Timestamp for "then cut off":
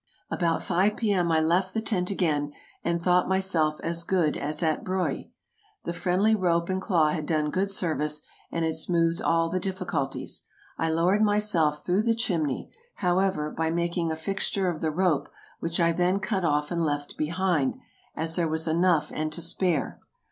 15.91-16.71